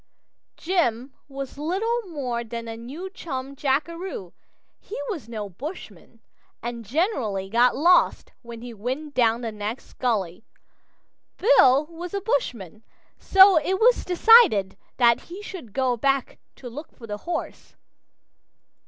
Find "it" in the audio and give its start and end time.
13.59-13.79